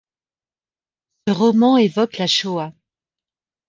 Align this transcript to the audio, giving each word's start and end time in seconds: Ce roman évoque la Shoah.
Ce 1.27 1.33
roman 1.33 1.77
évoque 1.77 2.17
la 2.17 2.25
Shoah. 2.25 2.73